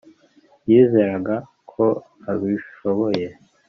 [0.69, 1.35] yizeraga
[1.71, 1.85] ko
[2.31, 3.27] abishoboye,